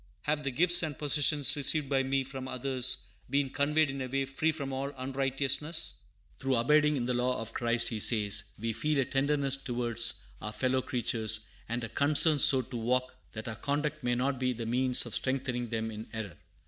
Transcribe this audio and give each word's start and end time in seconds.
Have 0.23 0.43
the 0.43 0.49
gifts 0.49 0.81
and 0.81 0.97
possessions 0.97 1.55
received 1.55 1.87
by 1.87 2.01
me 2.01 2.23
from 2.23 2.47
others 2.47 3.05
been 3.29 3.51
conveyed 3.51 3.91
in 3.91 4.01
a 4.01 4.07
way 4.07 4.25
free 4.25 4.51
from 4.51 4.73
all 4.73 4.91
unrighteousness? 4.97 5.93
"Through 6.39 6.55
abiding 6.55 6.97
in 6.97 7.05
the 7.05 7.13
law 7.13 7.39
of 7.39 7.53
Christ," 7.53 7.89
he 7.89 7.99
says, 7.99 8.45
"we 8.57 8.73
feel 8.73 8.97
a 8.99 9.05
tenderness 9.05 9.57
towards 9.57 10.23
our 10.41 10.53
fellow 10.53 10.81
creatures, 10.81 11.41
and 11.69 11.83
a 11.83 11.89
concern 11.89 12.39
so 12.39 12.63
to 12.63 12.77
walk 12.77 13.13
that 13.33 13.47
our 13.47 13.53
conduct 13.55 14.03
may 14.03 14.15
not 14.15 14.39
be 14.39 14.53
the 14.53 14.65
means 14.65 15.05
of 15.05 15.13
strengthening 15.13 15.69
them 15.69 15.91
in 15.91 16.07
error." 16.13 16.35